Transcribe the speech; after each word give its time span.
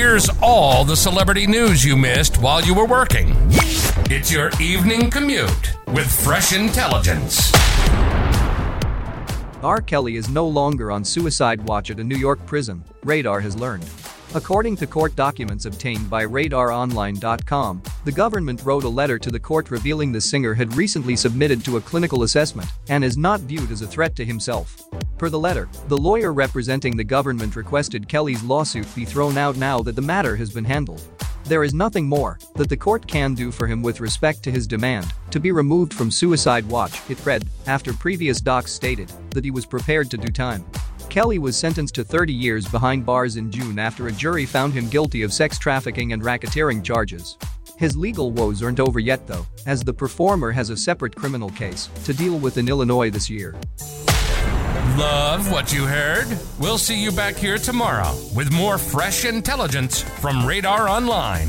Here's 0.00 0.30
all 0.40 0.82
the 0.82 0.96
celebrity 0.96 1.46
news 1.46 1.84
you 1.84 1.94
missed 1.94 2.38
while 2.38 2.62
you 2.62 2.72
were 2.72 2.86
working. 2.86 3.34
It's 4.08 4.32
your 4.32 4.50
evening 4.58 5.10
commute 5.10 5.76
with 5.88 6.10
fresh 6.10 6.54
intelligence. 6.54 7.52
R. 9.62 9.82
Kelly 9.82 10.16
is 10.16 10.30
no 10.30 10.48
longer 10.48 10.90
on 10.90 11.04
suicide 11.04 11.60
watch 11.64 11.90
at 11.90 12.00
a 12.00 12.02
New 12.02 12.16
York 12.16 12.44
prison, 12.46 12.82
Radar 13.04 13.40
has 13.40 13.56
learned. 13.56 13.84
According 14.34 14.76
to 14.76 14.86
court 14.86 15.14
documents 15.16 15.66
obtained 15.66 16.08
by 16.08 16.24
RadarOnline.com, 16.24 17.82
the 18.06 18.12
government 18.12 18.62
wrote 18.64 18.84
a 18.84 18.88
letter 18.88 19.18
to 19.18 19.30
the 19.30 19.38
court 19.38 19.70
revealing 19.70 20.12
the 20.12 20.20
singer 20.20 20.54
had 20.54 20.74
recently 20.76 21.14
submitted 21.14 21.62
to 21.66 21.76
a 21.76 21.80
clinical 21.82 22.22
assessment 22.22 22.70
and 22.88 23.04
is 23.04 23.18
not 23.18 23.40
viewed 23.40 23.70
as 23.70 23.82
a 23.82 23.86
threat 23.86 24.16
to 24.16 24.24
himself. 24.24 24.82
Per 25.20 25.28
the 25.28 25.38
letter, 25.38 25.68
the 25.88 25.98
lawyer 25.98 26.32
representing 26.32 26.96
the 26.96 27.04
government 27.04 27.54
requested 27.54 28.08
Kelly's 28.08 28.42
lawsuit 28.42 28.86
be 28.94 29.04
thrown 29.04 29.36
out 29.36 29.54
now 29.58 29.82
that 29.82 29.94
the 29.94 30.00
matter 30.00 30.34
has 30.34 30.48
been 30.48 30.64
handled. 30.64 31.02
There 31.44 31.62
is 31.62 31.74
nothing 31.74 32.08
more 32.08 32.38
that 32.54 32.70
the 32.70 32.76
court 32.78 33.06
can 33.06 33.34
do 33.34 33.52
for 33.52 33.66
him 33.66 33.82
with 33.82 34.00
respect 34.00 34.42
to 34.44 34.50
his 34.50 34.66
demand 34.66 35.12
to 35.30 35.38
be 35.38 35.52
removed 35.52 35.92
from 35.92 36.10
suicide 36.10 36.66
watch, 36.70 37.02
it 37.10 37.22
read, 37.26 37.46
after 37.66 37.92
previous 37.92 38.40
docs 38.40 38.72
stated 38.72 39.12
that 39.32 39.44
he 39.44 39.50
was 39.50 39.66
prepared 39.66 40.10
to 40.10 40.16
do 40.16 40.32
time. 40.32 40.64
Kelly 41.10 41.38
was 41.38 41.54
sentenced 41.54 41.96
to 41.96 42.02
30 42.02 42.32
years 42.32 42.66
behind 42.66 43.04
bars 43.04 43.36
in 43.36 43.50
June 43.50 43.78
after 43.78 44.06
a 44.06 44.12
jury 44.12 44.46
found 44.46 44.72
him 44.72 44.88
guilty 44.88 45.20
of 45.20 45.34
sex 45.34 45.58
trafficking 45.58 46.14
and 46.14 46.22
racketeering 46.22 46.82
charges. 46.82 47.36
His 47.76 47.94
legal 47.94 48.30
woes 48.30 48.62
aren't 48.62 48.80
over 48.80 48.98
yet 48.98 49.26
though, 49.26 49.46
as 49.66 49.82
the 49.82 49.92
performer 49.92 50.50
has 50.50 50.70
a 50.70 50.76
separate 50.78 51.14
criminal 51.14 51.50
case 51.50 51.90
to 52.04 52.14
deal 52.14 52.38
with 52.38 52.56
in 52.56 52.68
Illinois 52.68 53.10
this 53.10 53.28
year. 53.28 53.54
Love 54.96 55.52
what 55.52 55.72
you 55.72 55.86
heard? 55.86 56.26
We'll 56.58 56.76
see 56.76 57.00
you 57.00 57.12
back 57.12 57.36
here 57.36 57.58
tomorrow 57.58 58.12
with 58.34 58.50
more 58.50 58.76
fresh 58.76 59.24
intelligence 59.24 60.02
from 60.02 60.44
Radar 60.44 60.88
Online. 60.88 61.48